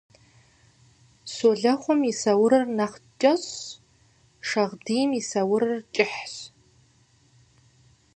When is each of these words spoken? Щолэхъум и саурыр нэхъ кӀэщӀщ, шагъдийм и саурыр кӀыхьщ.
Щолэхъум 1.33 2.01
и 2.11 2.13
саурыр 2.21 2.63
нэхъ 2.77 2.97
кӀэщӀщ, 3.19 3.57
шагъдийм 4.47 5.11
и 5.19 5.21
саурыр 5.29 5.73
кӀыхьщ. 5.95 6.33